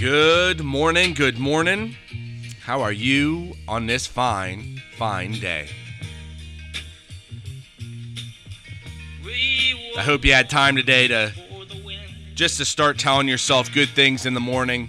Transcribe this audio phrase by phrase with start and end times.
[0.00, 1.94] Good morning, good morning.
[2.62, 5.68] How are you on this fine, fine day?
[9.98, 11.34] I hope you had time today to
[12.34, 14.88] just to start telling yourself good things in the morning.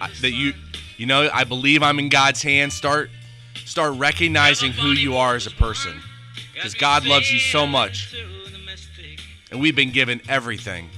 [0.00, 0.54] I- that you
[0.96, 2.74] you know, I believe I'm in God's hands.
[2.74, 3.10] Start
[3.64, 6.00] start recognizing who you are as a person.
[6.54, 8.14] Because God loves you so much.
[9.50, 10.88] And we've been given everything.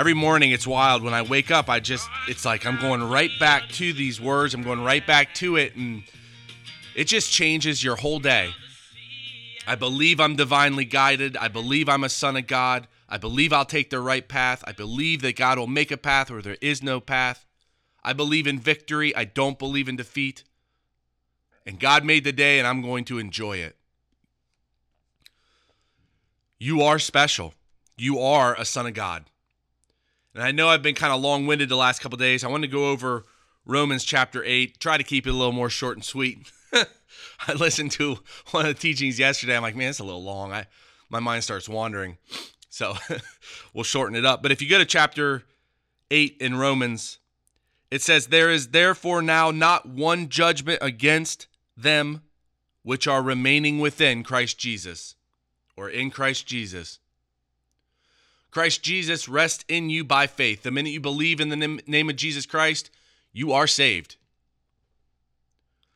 [0.00, 1.02] Every morning it's wild.
[1.02, 4.54] When I wake up, I just, it's like I'm going right back to these words.
[4.54, 5.76] I'm going right back to it.
[5.76, 6.04] And
[6.96, 8.54] it just changes your whole day.
[9.66, 11.36] I believe I'm divinely guided.
[11.36, 12.88] I believe I'm a son of God.
[13.10, 14.64] I believe I'll take the right path.
[14.66, 17.44] I believe that God will make a path where there is no path.
[18.02, 19.14] I believe in victory.
[19.14, 20.44] I don't believe in defeat.
[21.66, 23.76] And God made the day, and I'm going to enjoy it.
[26.58, 27.52] You are special.
[27.98, 29.26] You are a son of God.
[30.34, 32.44] And I know I've been kind of long winded the last couple days.
[32.44, 33.24] I want to go over
[33.66, 36.50] Romans chapter 8, try to keep it a little more short and sweet.
[36.72, 38.18] I listened to
[38.50, 39.56] one of the teachings yesterday.
[39.56, 40.52] I'm like, man, it's a little long.
[40.52, 40.66] I
[41.10, 42.16] my mind starts wandering.
[42.68, 42.94] So
[43.74, 44.42] we'll shorten it up.
[44.42, 45.42] But if you go to chapter
[46.10, 47.18] 8 in Romans,
[47.90, 52.22] it says, There is therefore now not one judgment against them
[52.82, 55.16] which are remaining within Christ Jesus
[55.76, 57.00] or in Christ Jesus.
[58.50, 60.62] Christ Jesus rests in you by faith.
[60.62, 62.90] The minute you believe in the name of Jesus Christ,
[63.32, 64.16] you are saved.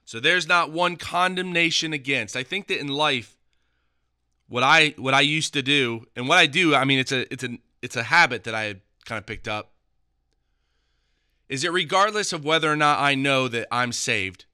[0.05, 2.37] So there's not one condemnation against.
[2.37, 3.37] I think that in life,
[4.49, 7.33] what I what I used to do and what I do, I mean, it's a
[7.33, 9.73] it's a it's a habit that I kind of picked up.
[11.49, 14.45] Is that regardless of whether or not I know that I'm saved,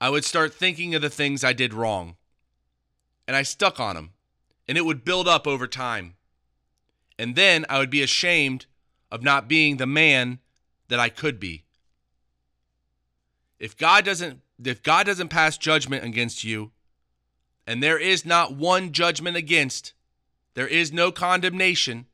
[0.00, 2.16] I would start thinking of the things I did wrong,
[3.26, 4.12] and I stuck on them,
[4.68, 6.15] and it would build up over time,
[7.18, 8.66] and then I would be ashamed
[9.10, 10.40] of not being the man
[10.88, 11.64] that I could be.
[13.58, 16.72] If God doesn't if God doesn't pass judgment against you,
[17.66, 19.92] and there is not one judgment against,
[20.54, 22.06] there is no condemnation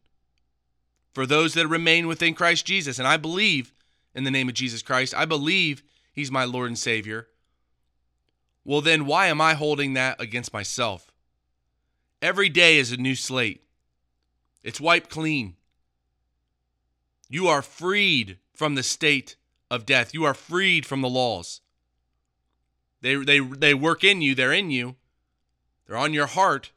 [1.13, 2.99] for those that remain within Christ Jesus.
[2.99, 3.73] And I believe
[4.15, 5.15] in the name of Jesus Christ.
[5.15, 7.29] I believe he's my Lord and Savior.
[8.65, 11.13] Well, then why am I holding that against myself?
[12.21, 13.63] Every day is a new slate.
[14.63, 15.57] It's wiped clean.
[17.29, 19.37] You are freed from the state
[19.71, 20.13] of death.
[20.13, 21.61] You are freed from the laws.
[23.01, 24.97] They, they, they work in you, they're in you,
[25.87, 26.71] they're on your heart,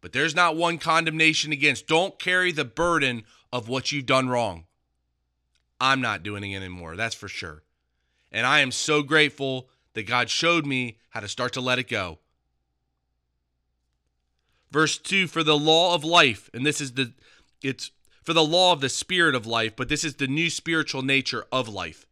[0.00, 1.86] but there's not one condemnation against.
[1.86, 3.22] Don't carry the burden
[3.52, 4.64] of what you've done wrong.
[5.80, 7.62] I'm not doing it anymore, that's for sure.
[8.32, 11.88] And I am so grateful that God showed me how to start to let it
[11.88, 12.18] go.
[14.70, 17.12] Verse 2 For the law of life, and this is the,
[17.62, 17.90] it's
[18.22, 21.44] for the law of the spirit of life, but this is the new spiritual nature
[21.50, 22.06] of life.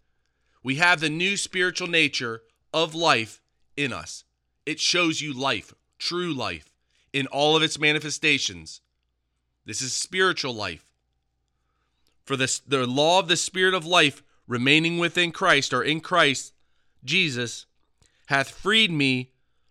[0.62, 2.42] We have the new spiritual nature
[2.74, 3.40] of life
[3.76, 4.24] in us.
[4.66, 6.72] It shows you life, true life,
[7.12, 8.80] in all of its manifestations.
[9.64, 10.90] This is spiritual life.
[12.24, 16.52] For this, the law of the spirit of life remaining within Christ or in Christ
[17.04, 17.66] Jesus
[18.26, 19.30] hath freed me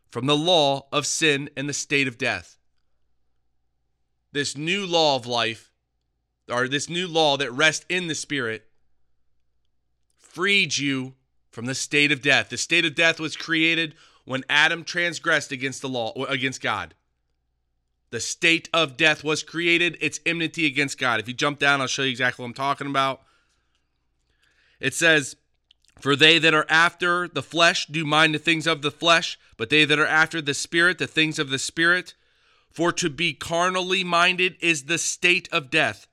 [0.10, 2.57] from the law of sin and the state of death.
[4.38, 5.72] This new law of life,
[6.48, 8.68] or this new law that rests in the Spirit,
[10.20, 11.16] freed you
[11.50, 12.50] from the state of death.
[12.50, 16.94] The state of death was created when Adam transgressed against the law, against God.
[18.12, 19.98] The state of death was created.
[20.02, 21.20] It's enmity against God.
[21.20, 23.24] If you jump down, I'll show you exactly what I'm talking about.
[24.80, 25.36] It says,
[26.00, 29.72] For they that are after the flesh do mind the things of the flesh, but
[29.72, 32.14] they that are after the spirit, the things of the spirit.
[32.72, 36.08] For to be carnally minded is the state of death,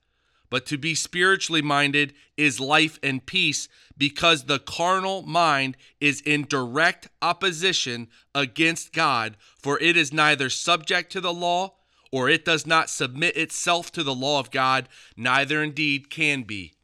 [0.51, 6.47] but to be spiritually minded is life and peace, because the carnal mind is in
[6.47, 11.75] direct opposition against God, for it is neither subject to the law,
[12.11, 16.75] or it does not submit itself to the law of God, neither indeed can be.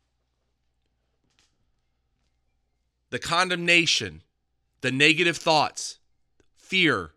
[3.11, 4.23] The condemnation,
[4.81, 5.99] the negative thoughts,
[6.56, 7.12] fear,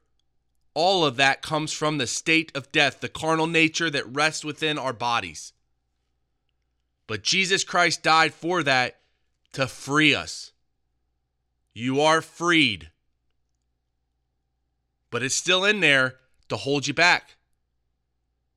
[0.74, 4.78] all of that comes from the state of death, the carnal nature that rests within
[4.78, 5.54] our bodies.
[7.08, 9.00] But Jesus Christ died for that
[9.54, 10.52] to free us.
[11.74, 12.90] You are freed.
[15.12, 16.16] But it's still in there
[16.50, 17.36] to hold you back.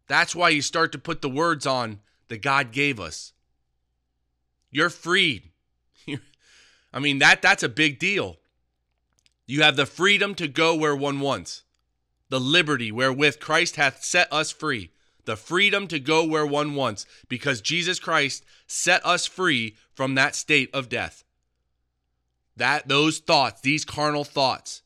[0.07, 3.33] That's why you start to put the words on that God gave us.
[4.71, 5.51] You're freed.
[6.93, 8.37] I mean that that's a big deal.
[9.47, 11.63] You have the freedom to go where one wants.
[12.29, 14.91] The liberty wherewith Christ hath set us free.
[15.27, 20.35] the freedom to go where one wants because Jesus Christ set us free from that
[20.35, 21.25] state of death.
[22.57, 24.83] That those thoughts, these carnal thoughts.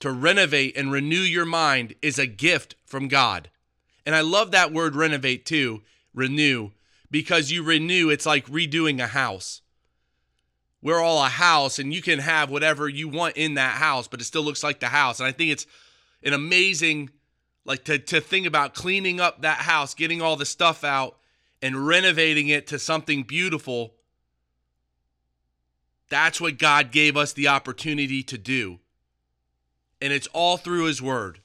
[0.00, 3.50] To renovate and renew your mind is a gift from God.
[4.06, 5.82] And I love that word renovate too,
[6.14, 6.70] renew,
[7.10, 9.62] because you renew, it's like redoing a house.
[10.80, 14.20] We're all a house, and you can have whatever you want in that house, but
[14.20, 15.18] it still looks like the house.
[15.18, 15.66] And I think it's
[16.22, 17.10] an amazing,
[17.64, 21.18] like to, to think about cleaning up that house, getting all the stuff out,
[21.60, 23.94] and renovating it to something beautiful.
[26.08, 28.78] That's what God gave us the opportunity to do.
[30.00, 31.40] And it's all through His Word.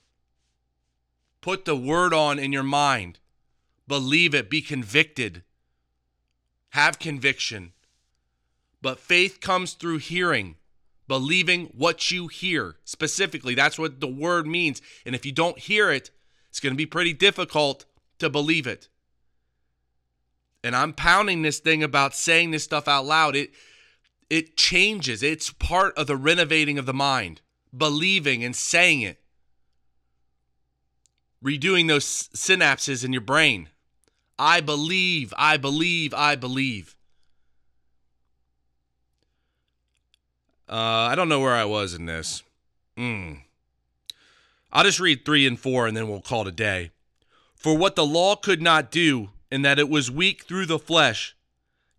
[1.42, 3.18] Put the Word on in your mind,
[3.88, 5.44] believe it, be convicted,
[6.70, 7.74] have conviction.
[8.84, 10.58] But faith comes through hearing,
[11.08, 12.76] believing what you hear.
[12.84, 14.82] Specifically, that's what the Word means.
[15.06, 16.12] And if you don't hear it,
[16.50, 17.86] it's going to be pretty difficult
[18.20, 18.90] to believe it.
[20.66, 23.38] And I'm pounding this thing about saying this stuff out loud.
[23.38, 23.52] It
[24.30, 25.24] it changes.
[25.24, 27.40] It's part of the renovating of the mind,
[27.76, 29.22] believing and saying it.
[31.44, 33.70] Redoing those synapses in your brain.
[34.38, 36.98] I believe, I believe, I believe.
[40.70, 40.76] Uh,
[41.12, 42.44] I don't know where I was in this.
[42.98, 43.42] Mm.
[44.72, 46.92] I'll just read three and four and then we'll call it a day.
[47.56, 51.36] For what the law could not do, in that it was weak through the flesh,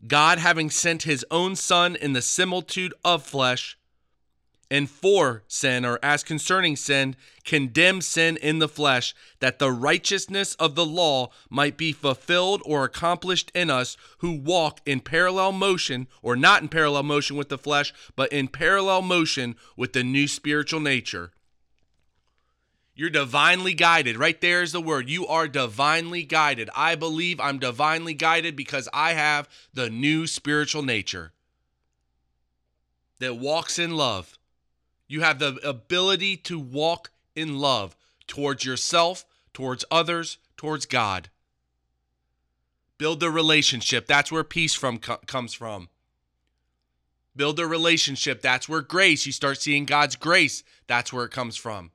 [0.07, 3.79] God having sent his own Son in the similitude of flesh,
[4.71, 10.55] and for sin, or as concerning sin, condemn sin in the flesh, that the righteousness
[10.57, 16.07] of the law might be fulfilled or accomplished in us who walk in parallel motion,
[16.23, 20.27] or not in parallel motion with the flesh, but in parallel motion with the new
[20.27, 21.33] spiritual nature
[22.97, 24.17] you're divinely guided.
[24.17, 25.09] Right there is the word.
[25.09, 26.71] You are divinely guided.
[26.77, 31.33] I believe I'm divinely guided because I have the new spiritual nature
[33.19, 34.39] that walks in love.
[35.07, 37.97] You have the ability to walk in love
[38.27, 41.29] towards yourself, towards others, towards God.
[42.97, 44.07] Build a relationship.
[44.07, 45.89] That's where peace from comes from.
[47.37, 48.41] Build a relationship.
[48.41, 50.63] That's where grace, you start seeing God's grace.
[50.87, 51.91] That's where it comes from.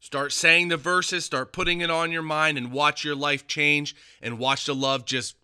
[0.00, 3.94] Start saying the verses, start putting it on your mind, and watch your life change
[4.22, 5.34] and watch the love just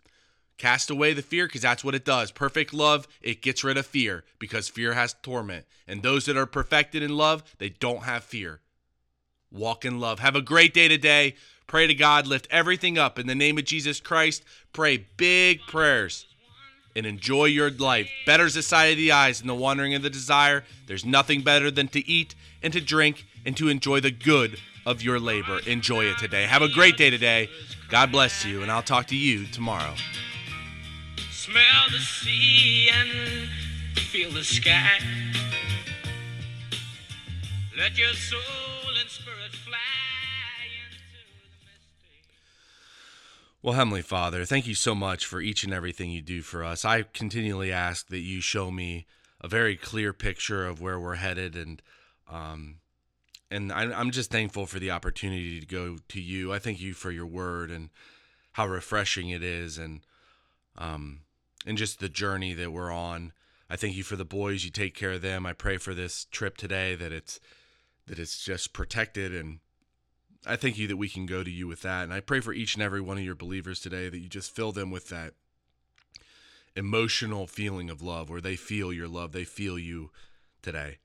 [0.57, 2.31] cast away the fear because that's what it does.
[2.31, 5.65] Perfect love, it gets rid of fear because fear has torment.
[5.87, 8.61] And those that are perfected in love, they don't have fear.
[9.51, 10.19] Walk in love.
[10.19, 11.35] Have a great day today.
[11.67, 14.43] Pray to God, lift everything up in the name of Jesus Christ.
[14.73, 16.27] Pray big prayers
[16.95, 18.09] and enjoy your life.
[18.25, 20.63] Better the sight of the eyes than the wandering of the desire.
[20.87, 25.01] There's nothing better than to eat and to drink and to enjoy the good of
[25.01, 25.59] your labor.
[25.65, 26.43] Enjoy it today.
[26.43, 27.49] Have a great day today.
[27.89, 29.93] God bless you, and I'll talk to you tomorrow.
[31.43, 33.49] Smell the sea and
[33.97, 34.97] feel the sky.
[37.77, 38.39] Let your soul
[38.97, 39.75] and spirit fly.
[43.61, 46.85] Well, Heavenly Father, thank you so much for each and everything you do for us.
[46.85, 49.05] I continually ask that you show me
[49.41, 51.81] a very clear picture of where we're headed and
[52.31, 52.75] um,
[53.51, 56.53] and I, am just thankful for the opportunity to go to you.
[56.53, 57.89] I thank you for your word and
[58.53, 59.99] how refreshing it is, and
[60.77, 61.19] um,
[61.65, 63.33] and just the journey that we're on.
[63.69, 64.65] I thank you for the boys.
[64.65, 65.45] You take care of them.
[65.45, 67.39] I pray for this trip today that it's
[68.05, 69.59] that it's just protected, and
[70.45, 72.03] I thank you that we can go to you with that.
[72.03, 74.53] And I pray for each and every one of your believers today that you just
[74.53, 75.33] fill them with that
[76.75, 80.11] emotional feeling of love, where they feel your love, they feel you
[80.61, 80.97] today.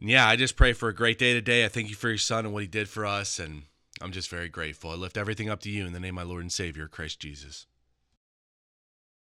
[0.00, 1.64] And yeah, I just pray for a great day today.
[1.64, 3.38] I thank you for your son and what he did for us.
[3.38, 3.62] And
[4.00, 4.90] I'm just very grateful.
[4.90, 7.20] I lift everything up to you in the name of my Lord and Savior, Christ
[7.20, 7.66] Jesus.